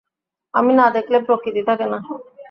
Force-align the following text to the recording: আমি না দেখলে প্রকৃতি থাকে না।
আমি 0.53 0.71
না 0.73 0.85
দেখলে 0.95 1.17
প্রকৃতি 1.27 1.61
থাকে 1.67 1.85
না। 1.85 1.97